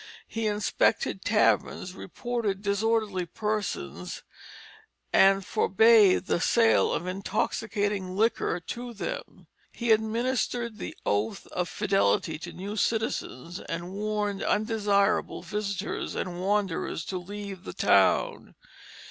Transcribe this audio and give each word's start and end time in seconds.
He 0.27 0.47
inspected 0.47 1.23
taverns, 1.23 1.93
reported 1.93 2.63
disorderly 2.63 3.27
persons, 3.27 4.23
and 5.13 5.45
forbade 5.45 6.25
the 6.25 6.39
sale 6.39 6.91
of 6.91 7.05
intoxicating 7.05 8.17
liquor 8.17 8.59
to 8.59 8.95
them. 8.95 9.45
He 9.71 9.91
administered 9.91 10.79
the 10.79 10.97
"oath 11.05 11.45
of 11.51 11.69
fidelity" 11.69 12.39
to 12.39 12.51
new 12.51 12.77
citizens, 12.77 13.59
and 13.59 13.93
warned 13.93 14.41
undesirable 14.41 15.43
visitors 15.43 16.15
and 16.15 16.41
wanderers 16.41 17.05
to 17.05 17.19
leave 17.19 17.63
the 17.63 17.73
town. 17.73 18.55